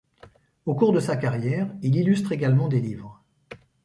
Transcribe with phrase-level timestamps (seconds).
[0.65, 3.23] Au cours de sa carrière, il illustre également des livres.